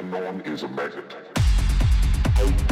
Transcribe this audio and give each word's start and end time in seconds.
known 0.00 0.40
is 0.42 0.62
a 0.62 0.68
magnet. 0.68 2.71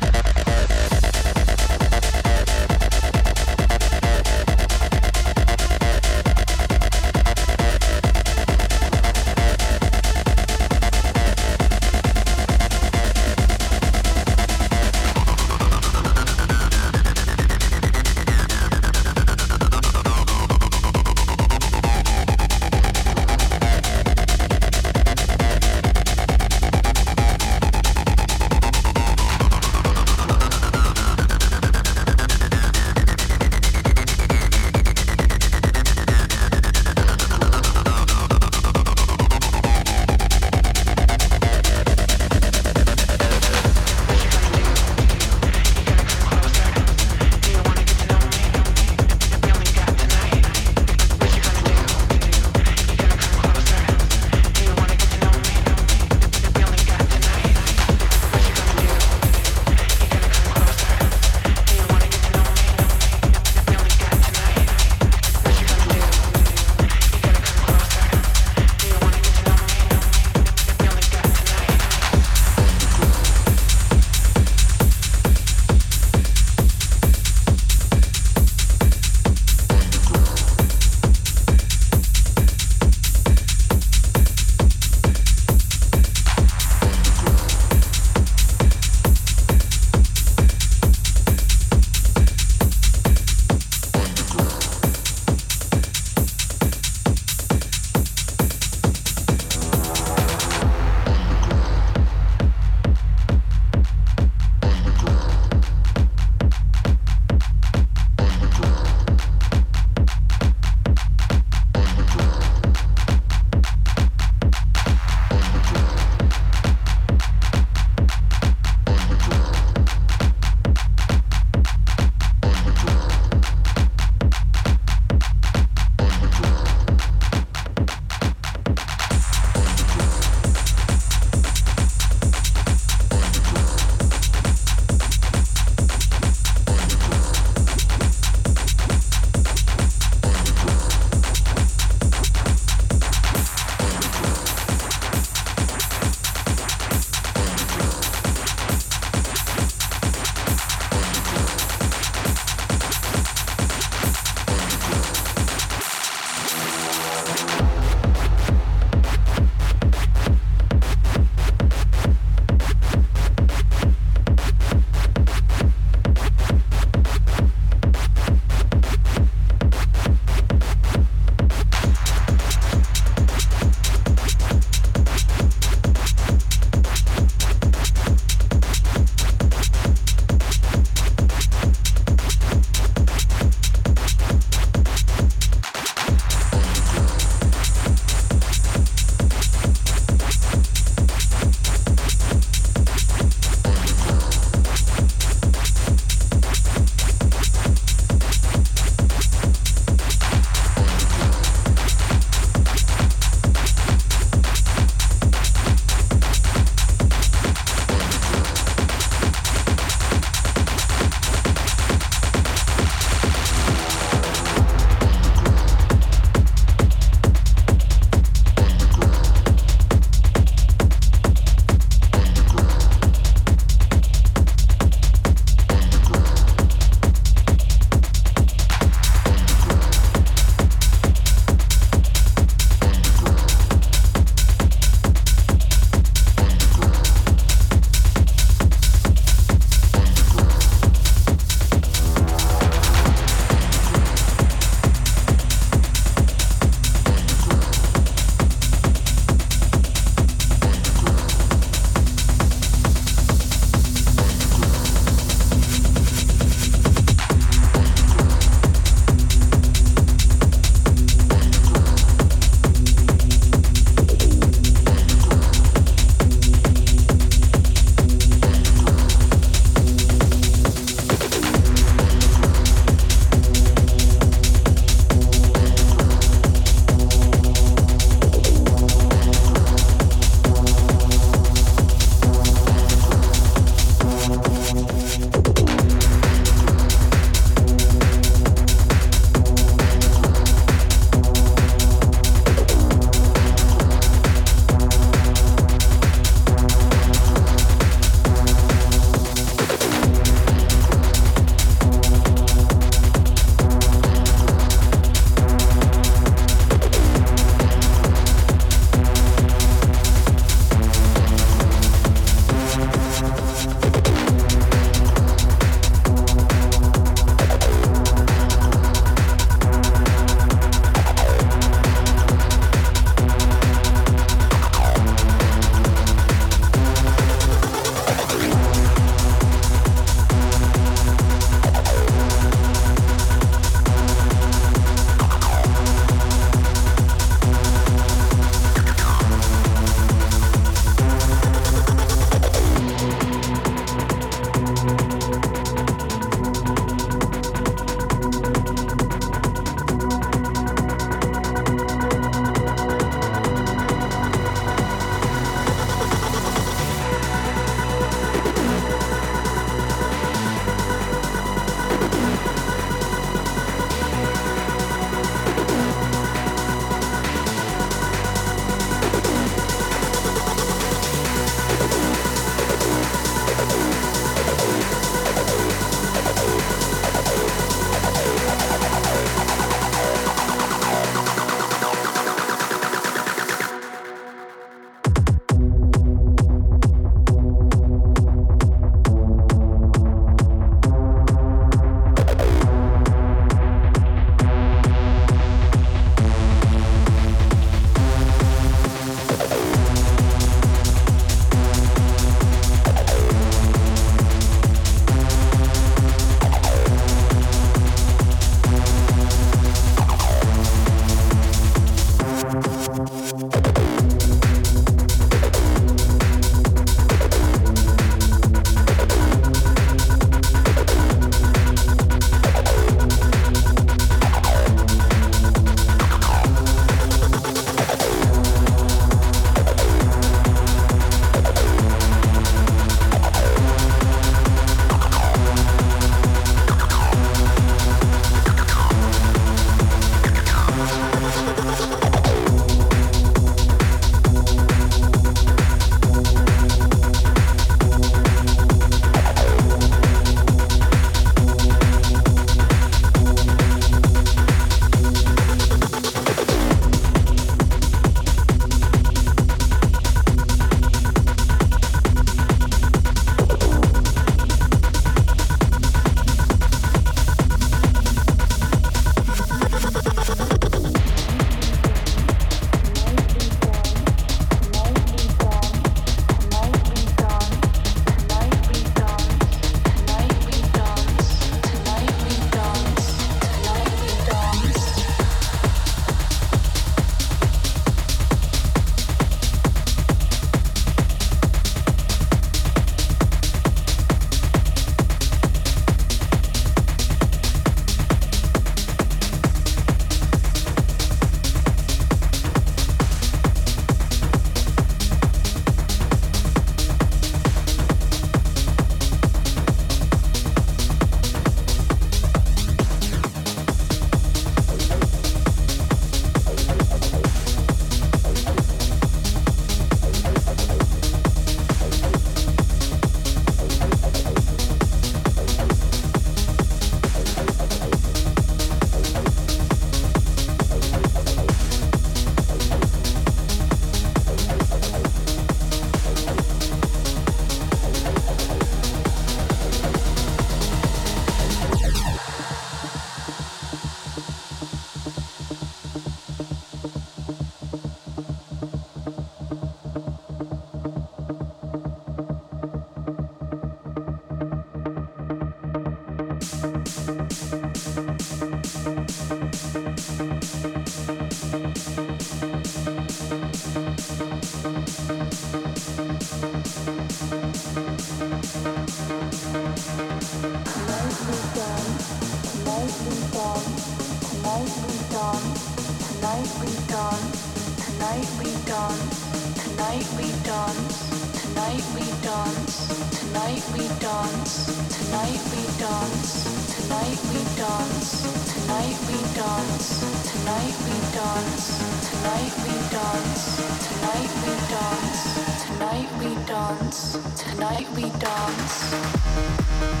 Tonight 597.35 597.87
we 597.95 598.09
dance. 598.19 600.00